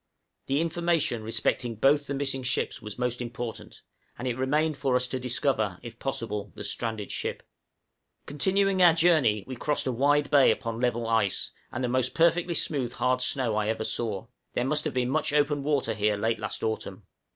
The 0.47 0.61
information 0.61 1.21
respecting 1.21 1.75
both 1.75 2.07
the 2.07 2.15
missing 2.15 2.41
ships 2.41 2.81
was 2.81 2.97
most 2.97 3.21
important, 3.21 3.83
and 4.17 4.27
it 4.27 4.35
remained 4.35 4.75
for 4.75 4.95
us 4.95 5.07
to 5.09 5.19
discover, 5.19 5.77
if 5.83 5.99
possible, 5.99 6.51
the 6.55 6.63
stranded 6.63 7.11
ship. 7.11 7.43
{PART 8.25 8.25
COMPANY 8.25 8.25
FROM 8.25 8.25
HOBSON.} 8.25 8.27
Continuing 8.27 8.81
our 8.81 8.93
journey, 8.95 9.43
we 9.45 9.55
crossed 9.55 9.85
a 9.85 9.91
wide 9.91 10.31
bay 10.31 10.49
upon 10.49 10.79
level 10.81 11.05
ice, 11.07 11.51
and 11.71 11.83
the 11.83 11.87
most 11.87 12.15
perfectly 12.15 12.55
smooth 12.55 12.93
hard 12.93 13.21
snow 13.21 13.55
I 13.55 13.67
ever 13.67 13.83
saw; 13.83 14.25
there 14.55 14.65
must 14.65 14.85
have 14.85 14.93
been 14.95 15.11
much 15.11 15.31
open 15.33 15.61
water 15.61 15.93
here 15.93 16.17
late 16.17 16.39
last 16.39 16.63
autumn. 16.63 17.03